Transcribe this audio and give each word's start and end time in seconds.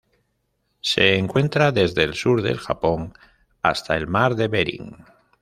Se 0.81 1.15
encuentra 1.15 1.71
desde 1.71 2.03
el 2.03 2.15
sur 2.15 2.41
del 2.41 2.57
Japón 2.57 3.13
hasta 3.61 3.95
el 3.95 4.07
mar 4.07 4.33
de 4.35 4.47
Bering. 4.47 5.05